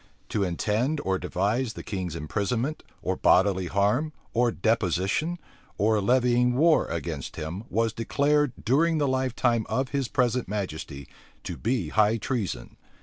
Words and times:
To 0.29 0.41
intend 0.43 0.99
or 1.01 1.19
devise 1.19 1.73
the 1.73 1.83
king's 1.83 2.15
imprisonment, 2.15 2.81
or 3.03 3.15
bodily 3.15 3.67
harm, 3.67 4.13
or 4.33 4.49
deposition, 4.51 5.37
or 5.77 6.01
levying 6.01 6.55
war 6.55 6.87
against 6.87 7.35
him, 7.35 7.65
was 7.69 7.93
declared, 7.93 8.53
during 8.65 8.97
the 8.97 9.07
lifetime 9.07 9.63
of 9.69 9.89
his 9.89 10.07
present 10.07 10.47
majesty, 10.47 11.07
to 11.43 11.55
be 11.55 11.89
high 11.89 12.17
treason. 12.17 12.77